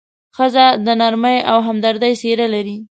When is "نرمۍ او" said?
0.99-1.57